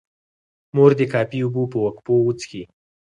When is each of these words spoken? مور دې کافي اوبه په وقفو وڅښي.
مور 0.75 0.91
دې 0.99 1.05
کافي 1.13 1.39
اوبه 1.43 1.63
په 1.71 1.77
وقفو 1.85 2.15
وڅښي. 2.23 2.63